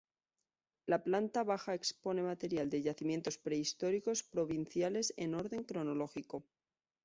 [0.93, 6.43] La planta baja expone material de yacimientos prehistóricos provinciales en orden cronológico.